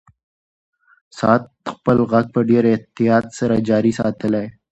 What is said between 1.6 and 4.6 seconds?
خپل غږ په ډېر احتیاط سره جاري ساتلی و.